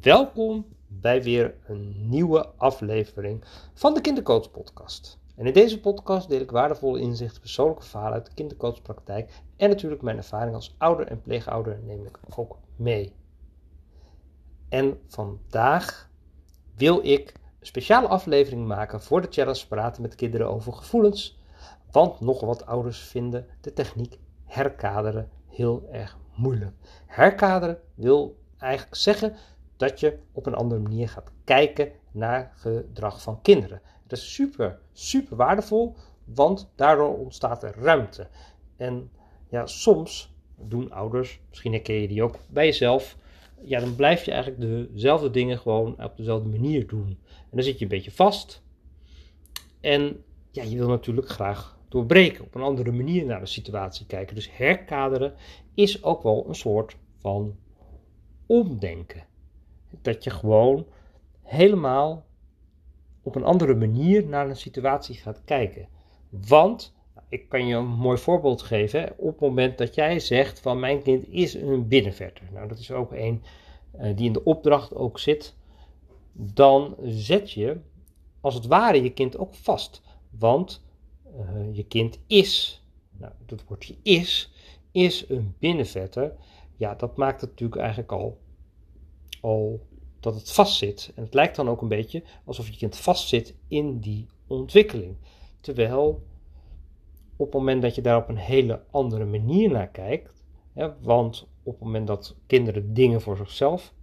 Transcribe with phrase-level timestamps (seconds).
[0.00, 5.18] Welkom bij weer een nieuwe aflevering van de Kindercoach Podcast.
[5.36, 10.02] En in deze podcast deel ik waardevolle inzichten, persoonlijke verhalen uit de kindercoachpraktijk en natuurlijk
[10.02, 13.14] mijn ervaring als ouder en pleegouder neem ik ook mee.
[14.68, 16.10] En vandaag
[16.76, 21.38] wil ik een speciale aflevering maken voor de challenge praten met kinderen over gevoelens,
[21.90, 26.74] want nog wat ouders vinden de techniek herkaderen heel erg moeilijk.
[27.06, 29.34] Herkaderen wil eigenlijk zeggen
[29.80, 33.80] dat je op een andere manier gaat kijken naar gedrag van kinderen.
[34.06, 38.28] Dat is super, super waardevol, want daardoor ontstaat er ruimte.
[38.76, 39.10] En
[39.48, 43.16] ja, soms doen ouders, misschien herken je die ook bij jezelf,
[43.60, 47.18] ja, dan blijf je eigenlijk dezelfde dingen gewoon op dezelfde manier doen.
[47.26, 48.62] En dan zit je een beetje vast.
[49.80, 54.34] En ja, je wil natuurlijk graag doorbreken, op een andere manier naar de situatie kijken.
[54.34, 55.34] Dus herkaderen
[55.74, 57.56] is ook wel een soort van
[58.46, 59.28] omdenken.
[60.02, 60.86] Dat je gewoon
[61.42, 62.24] helemaal
[63.22, 65.88] op een andere manier naar een situatie gaat kijken.
[66.28, 66.94] Want,
[67.28, 71.02] ik kan je een mooi voorbeeld geven, op het moment dat jij zegt van mijn
[71.02, 72.48] kind is een binnenvetter.
[72.52, 73.42] Nou, dat is ook een
[74.00, 75.56] uh, die in de opdracht ook zit.
[76.32, 77.80] Dan zet je
[78.40, 80.02] als het ware je kind ook vast.
[80.38, 80.84] Want
[81.36, 82.84] uh, je kind is,
[83.18, 84.52] nou, dat woordje is,
[84.92, 86.34] is een binnenvetter.
[86.76, 88.38] Ja, dat maakt het natuurlijk eigenlijk al,
[89.40, 89.86] al
[90.20, 91.12] dat het vastzit.
[91.14, 95.16] En het lijkt dan ook een beetje alsof je kind vastzit in die ontwikkeling.
[95.60, 96.22] Terwijl
[97.36, 100.44] op het moment dat je daar op een hele andere manier naar kijkt,
[101.00, 103.94] want op het moment dat kinderen dingen voor zichzelf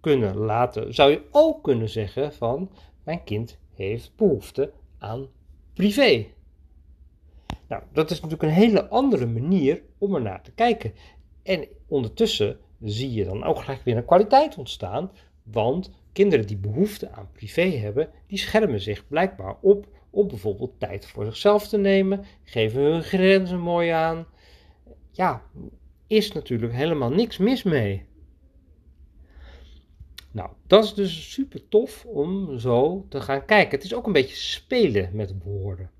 [0.00, 2.70] kunnen laten, zou je ook kunnen zeggen van
[3.04, 5.28] mijn kind heeft behoefte aan
[5.74, 6.26] privé.
[7.68, 10.92] Nou, dat is natuurlijk een hele andere manier om er naar te kijken.
[11.42, 15.10] En ondertussen zie je dan ook gelijk weer een kwaliteit ontstaan,
[15.42, 21.06] want kinderen die behoefte aan privé hebben, die schermen zich blijkbaar op om bijvoorbeeld tijd
[21.06, 24.26] voor zichzelf te nemen, geven hun grenzen mooi aan.
[25.10, 25.42] Ja,
[26.06, 28.06] is natuurlijk helemaal niks mis mee.
[30.32, 33.70] Nou, dat is dus super tof om zo te gaan kijken.
[33.70, 35.90] Het is ook een beetje spelen met woorden.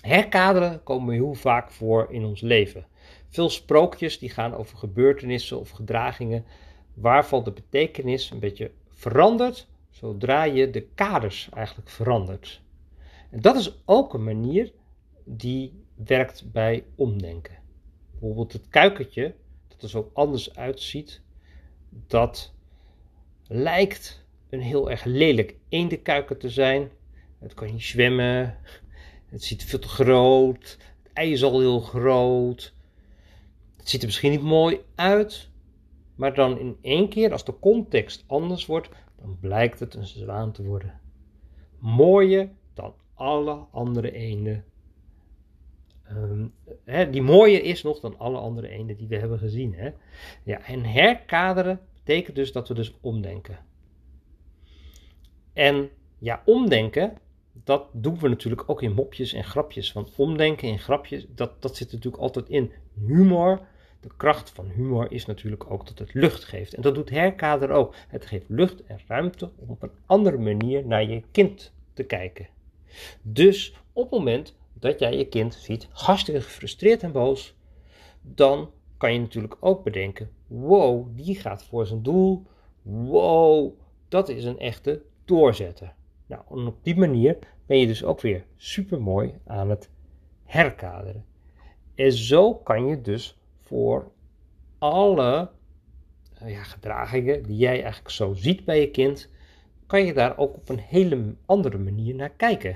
[0.00, 2.86] Herkaderen komen heel vaak voor in ons leven.
[3.28, 6.44] Veel sprookjes die gaan over gebeurtenissen of gedragingen
[6.94, 12.62] waarvan de betekenis een beetje verandert zodra je de kaders eigenlijk verandert.
[13.30, 14.72] En dat is ook een manier
[15.24, 17.56] die werkt bij omdenken.
[18.10, 19.34] Bijvoorbeeld het kuikentje,
[19.68, 21.20] dat er zo anders uitziet,
[21.90, 22.52] dat
[23.46, 26.90] lijkt een heel erg lelijk eendenkuiken te zijn.
[27.38, 28.58] Het kan niet zwemmen,
[29.26, 32.74] het ziet veel te groot, het ei is al heel groot.
[33.78, 35.48] Het ziet er misschien niet mooi uit,
[36.14, 38.88] maar dan in één keer, als de context anders wordt,
[39.20, 41.00] dan blijkt het een zwaan te worden.
[41.78, 44.64] Mooier dan alle andere eenden.
[46.10, 49.74] Um, hè, die mooier is nog dan alle andere eenden die we hebben gezien.
[49.74, 49.90] Hè?
[50.42, 53.58] Ja, en herkaderen betekent dus dat we dus omdenken.
[55.52, 57.18] En ja, omdenken,
[57.64, 59.92] dat doen we natuurlijk ook in mopjes en grapjes.
[59.92, 62.72] Want omdenken in grapjes, dat, dat zit natuurlijk altijd in
[63.06, 63.60] humor.
[64.00, 66.74] De kracht van humor is natuurlijk ook dat het lucht geeft.
[66.74, 67.94] En dat doet herkader ook.
[68.08, 72.48] Het geeft lucht en ruimte om op een andere manier naar je kind te kijken.
[73.22, 77.54] Dus op het moment dat jij je kind ziet hartstikke gefrustreerd en boos,
[78.22, 82.46] dan kan je natuurlijk ook bedenken: wow, die gaat voor zijn doel.
[82.82, 85.94] Wow, dat is een echte doorzetter.
[86.28, 89.90] Nou, en op die manier ben je dus ook weer super mooi aan het
[90.44, 91.24] herkaderen.
[91.94, 94.10] En zo kan je dus voor
[94.78, 95.50] alle
[96.42, 99.30] uh, ja, gedragingen die jij eigenlijk zo ziet bij je kind,
[99.86, 102.70] kan je daar ook op een hele andere manier naar kijken.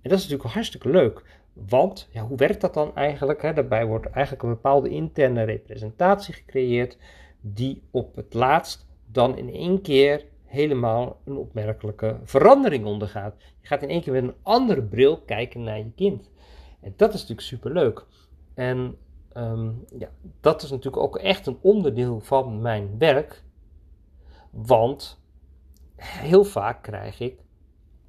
[0.00, 3.42] En dat is natuurlijk hartstikke leuk, want ja, hoe werkt dat dan eigenlijk?
[3.42, 3.52] Hè?
[3.52, 6.98] Daarbij wordt eigenlijk een bepaalde interne representatie gecreëerd,
[7.40, 13.34] die op het laatst dan in één keer helemaal een opmerkelijke verandering ondergaat.
[13.60, 16.30] Je gaat in één keer met een andere bril kijken naar je kind.
[16.80, 18.04] En dat is natuurlijk super leuk.
[18.54, 18.96] En
[19.36, 20.10] um, ja,
[20.40, 23.42] dat is natuurlijk ook echt een onderdeel van mijn werk.
[24.50, 25.20] Want
[25.96, 27.38] heel vaak krijg ik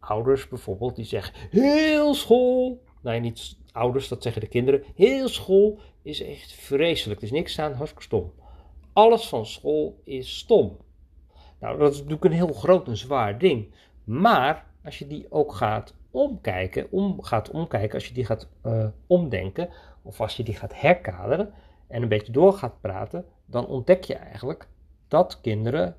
[0.00, 2.82] ouders bijvoorbeeld die zeggen: Heel school.
[3.02, 4.82] Nee, niet ouders, dat zeggen de kinderen.
[4.94, 7.20] Heel school is echt vreselijk.
[7.20, 8.32] Er is niks aan, hartstikke stom.
[8.92, 10.76] Alles van school is stom.
[11.58, 13.72] Nou, dat is natuurlijk een heel groot en zwaar ding.
[14.04, 18.86] Maar als je die ook gaat omkijken, om, gaat omkijken, als je die gaat uh,
[19.06, 19.68] omdenken,
[20.02, 21.52] of als je die gaat herkaderen
[21.86, 24.68] en een beetje door gaat praten, dan ontdek je eigenlijk
[25.08, 25.96] dat kinderen,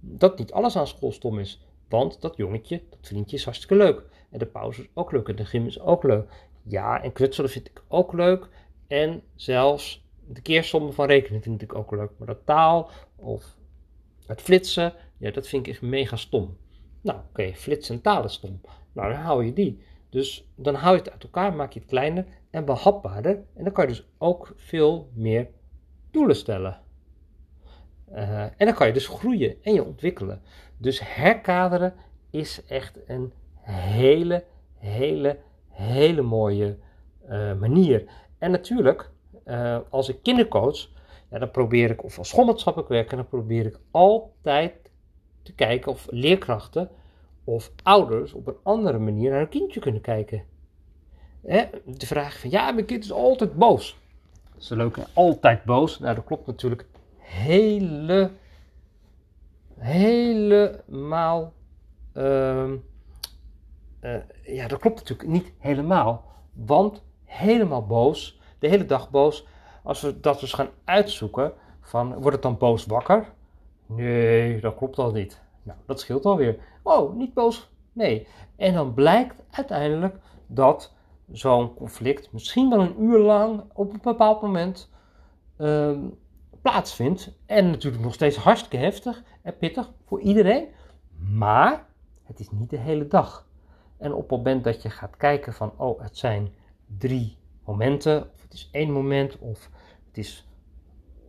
[0.00, 1.66] dat niet alles aan school stom is.
[1.88, 4.02] Want dat jongetje, dat vriendje is hartstikke leuk.
[4.30, 6.30] En de pauze is ook leuk en de gym is ook leuk.
[6.62, 8.48] Ja, en knutselen vind ik ook leuk.
[8.86, 12.10] En zelfs de keersommen van rekenen vind ik ook leuk.
[12.16, 13.56] Maar dat taal of
[14.26, 16.56] het flitsen, ja, dat vind ik echt mega stom.
[17.00, 18.60] Nou, oké, flitsen en taal stom.
[18.92, 19.82] Nou, dan hou je die.
[20.10, 23.44] Dus dan hou je het uit elkaar, maak je het kleiner en behapbaarder.
[23.54, 25.48] En dan kan je dus ook veel meer
[26.10, 26.80] doelen stellen.
[28.14, 30.42] Uh, en dan kan je dus groeien en je ontwikkelen.
[30.76, 31.94] Dus herkaderen
[32.30, 35.38] is echt een hele, hele,
[35.68, 36.76] hele mooie
[37.28, 38.04] uh, manier.
[38.38, 39.10] En natuurlijk,
[39.46, 40.88] uh, als ik kindercoach,
[41.38, 44.90] dan probeer ik, of als schoolmaatschappelijk werken, dan probeer ik altijd
[45.42, 46.90] te kijken of leerkrachten
[47.44, 50.44] of ouders op een andere manier naar een kindje kunnen kijken.
[51.46, 51.64] Hè?
[51.84, 53.98] De vraag van, ja, mijn kind is altijd boos.
[54.52, 55.98] Dat is leuk, altijd boos.
[55.98, 56.86] Nou, dat klopt natuurlijk
[57.18, 58.30] hele,
[59.78, 61.52] helemaal,
[62.14, 62.70] uh,
[64.00, 66.24] uh, ja, dat klopt natuurlijk niet helemaal.
[66.52, 69.46] Want helemaal boos, de hele dag boos,
[69.82, 73.32] als we dat dus gaan uitzoeken, van, wordt het dan boos wakker?
[73.86, 75.40] Nee, dat klopt al niet.
[75.62, 76.58] Nou, dat scheelt alweer.
[76.82, 77.70] Oh, niet boos.
[77.92, 78.26] Nee.
[78.56, 80.92] En dan blijkt uiteindelijk dat
[81.32, 84.90] zo'n conflict misschien wel een uur lang op een bepaald moment
[85.58, 85.98] uh,
[86.62, 87.32] plaatsvindt.
[87.46, 90.68] En natuurlijk nog steeds hartstikke heftig en pittig voor iedereen.
[91.30, 91.86] Maar
[92.22, 93.46] het is niet de hele dag.
[93.96, 96.54] En op het moment dat je gaat kijken van, oh, het zijn
[96.98, 99.70] drie momenten, of het is één moment, of
[100.06, 100.48] het is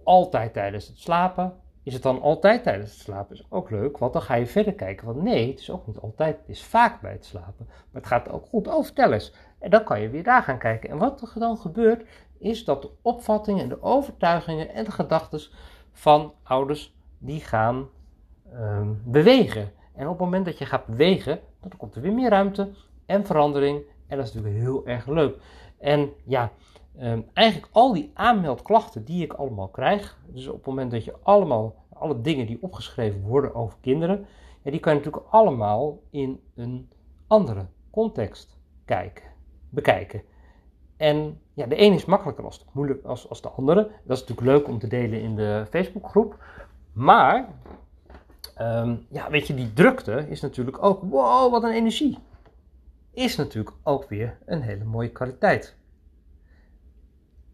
[0.03, 1.53] altijd tijdens het slapen,
[1.83, 3.35] is het dan altijd tijdens het slapen?
[3.35, 5.05] Is ook leuk, want dan ga je verder kijken.
[5.05, 7.65] Want nee, het is ook niet altijd, het is vaak bij het slapen.
[7.67, 8.67] Maar het gaat ook goed.
[8.85, 9.33] Vertel eens.
[9.59, 10.89] En dan kan je weer daar gaan kijken.
[10.89, 12.07] En wat er dan gebeurt,
[12.37, 15.41] is dat de opvattingen en de overtuigingen en de gedachten
[15.91, 17.87] van ouders, die gaan
[18.53, 19.71] um, bewegen.
[19.93, 22.71] En op het moment dat je gaat bewegen, dan komt er weer meer ruimte
[23.05, 23.81] en verandering.
[24.07, 25.35] En dat is natuurlijk heel erg leuk.
[25.83, 26.51] En ja,
[26.99, 31.15] Um, eigenlijk al die aanmeldklachten die ik allemaal krijg, dus op het moment dat je
[31.23, 34.25] allemaal, alle dingen die opgeschreven worden over kinderen,
[34.61, 36.89] ja, die kan je natuurlijk allemaal in een
[37.27, 39.23] andere context kijken,
[39.69, 40.21] bekijken.
[40.97, 43.91] En ja, de een is makkelijker als, moeilijk als, als de andere.
[44.03, 46.43] Dat is natuurlijk leuk om te delen in de Facebookgroep.
[46.91, 47.47] Maar,
[48.61, 52.17] um, ja, weet je, die drukte is natuurlijk ook, wow, wat een energie.
[53.13, 55.75] Is natuurlijk ook weer een hele mooie kwaliteit.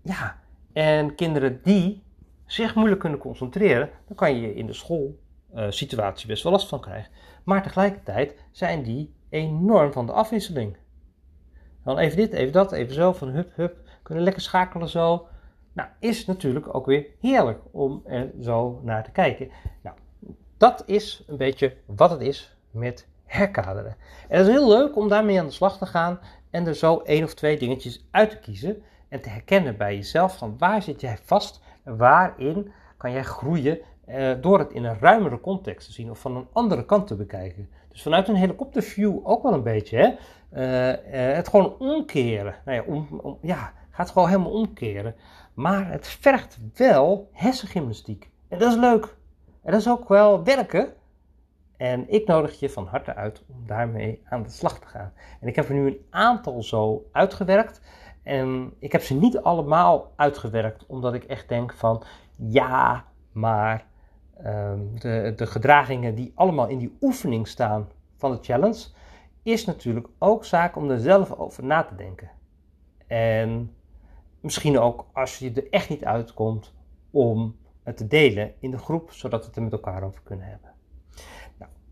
[0.02, 0.40] Ja,
[0.74, 2.04] en kinderen die
[2.46, 7.12] zich moeilijk kunnen concentreren, dan kan je in de schoolsituatie best wel last van krijgen.
[7.44, 10.78] Maar tegelijkertijd zijn die enorm van de afwisseling.
[11.84, 15.28] Dan even dit, even dat, even zo, van hup, hup, kunnen lekker schakelen zo.
[15.74, 19.50] Nou, is natuurlijk ook weer heerlijk om er zo naar te kijken.
[19.84, 19.96] Nou,
[20.58, 23.96] dat is een beetje wat het is met herkaderen.
[24.28, 26.98] En het is heel leuk om daarmee aan de slag te gaan en er zo
[26.98, 31.02] één of twee dingetjes uit te kiezen en te herkennen bij jezelf van waar zit
[31.02, 35.94] jij vast en waarin kan jij groeien eh, door het in een ruimere context te
[35.94, 37.70] zien of van een andere kant te bekijken.
[37.88, 39.98] Dus vanuit een helikopterview ook wel een beetje.
[39.98, 40.16] Hè?
[40.54, 42.56] Uh, uh, het gewoon omkeren.
[42.66, 45.16] Nou ja, om, om, ja, gaat gewoon helemaal omkeren.
[45.54, 48.30] Maar het vergt wel hersengymnastiek.
[48.48, 49.16] En dat is leuk.
[49.64, 50.94] En dat is ook wel werken.
[51.80, 55.14] En ik nodig je van harte uit om daarmee aan de slag te gaan.
[55.42, 57.82] En ik heb er nu een aantal zo uitgewerkt.
[58.24, 62.04] En ik heb ze niet allemaal uitgewerkt, omdat ik echt denk van
[62.36, 63.86] ja, maar
[64.46, 68.88] um, de, de gedragingen die allemaal in die oefening staan van de challenge,
[69.44, 72.30] is natuurlijk ook zaak om er zelf over na te denken.
[73.08, 73.76] En
[74.40, 76.74] misschien ook als je er echt niet uitkomt
[77.12, 80.46] om het te delen in de groep, zodat we het er met elkaar over kunnen
[80.46, 80.78] hebben.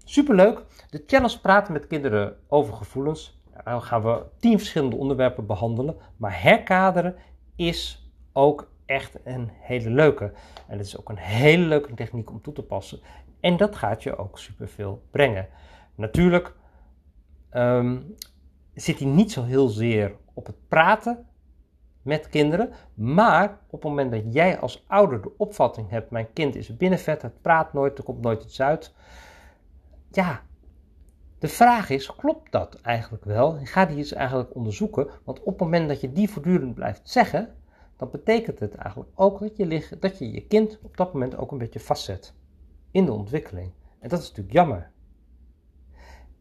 [0.07, 0.63] Nou, superleuk.
[0.89, 5.95] De challenge praten met kinderen over gevoelens dan gaan we tien verschillende onderwerpen behandelen.
[6.17, 7.15] Maar herkaderen
[7.55, 10.33] is ook echt een hele leuke.
[10.67, 12.99] En het is ook een hele leuke techniek om toe te passen.
[13.39, 15.47] En dat gaat je ook superveel brengen.
[15.95, 16.55] Natuurlijk
[17.51, 18.15] um,
[18.73, 21.25] zit hij niet zo heel zeer op het praten
[22.01, 22.73] met kinderen.
[22.93, 27.21] Maar op het moment dat jij als ouder de opvatting hebt: mijn kind is binnenvet,
[27.21, 28.93] het praat nooit, er komt nooit iets uit.
[30.17, 30.43] Ja,
[31.39, 33.59] de vraag is, klopt dat eigenlijk wel?
[33.63, 37.55] Ga die eens eigenlijk onderzoeken, want op het moment dat je die voortdurend blijft zeggen,
[37.97, 41.51] dan betekent het eigenlijk ook dat je, dat je je kind op dat moment ook
[41.51, 42.33] een beetje vastzet
[42.91, 43.71] in de ontwikkeling.
[43.99, 44.91] En dat is natuurlijk jammer.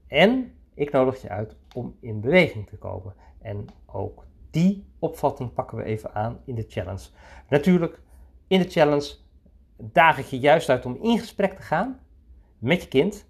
[0.07, 3.15] En ik nodig je uit om in beweging te komen.
[3.39, 7.09] En ook die opvatting pakken we even aan in de challenge.
[7.49, 8.01] Natuurlijk,
[8.47, 9.15] in de challenge
[9.77, 12.01] daag ik je juist uit om in gesprek te gaan
[12.59, 13.27] met je kind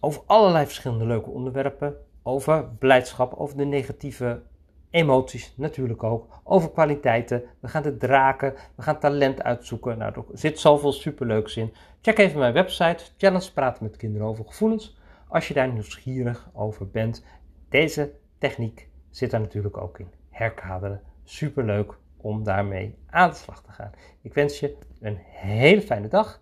[0.00, 1.96] over allerlei verschillende leuke onderwerpen.
[2.22, 4.42] Over blijdschap, over de negatieve
[4.90, 6.40] emoties natuurlijk ook.
[6.44, 7.42] Over kwaliteiten.
[7.60, 9.98] We gaan de draken, we gaan talent uitzoeken.
[9.98, 11.72] Nou, er zit zoveel superleuks in.
[12.00, 14.98] Check even mijn website, Challenge Praten met Kinderen over Gevoelens.
[15.28, 17.24] Als je daar nieuwsgierig over bent.
[17.68, 20.10] Deze techniek zit daar natuurlijk ook in.
[20.30, 23.90] Herkaderen, superleuk om daarmee aan de slag te gaan.
[24.22, 26.40] Ik wens je een hele fijne dag.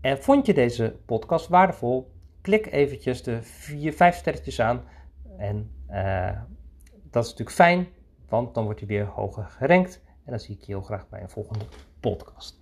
[0.00, 2.10] En vond je deze podcast waardevol?
[2.40, 4.84] Klik eventjes de vier, vijf sterretjes aan.
[5.36, 6.40] En uh,
[7.10, 7.88] dat is natuurlijk fijn,
[8.28, 10.00] want dan wordt hij weer hoger gerankt.
[10.24, 11.64] En dan zie ik je heel graag bij een volgende
[12.00, 12.59] podcast.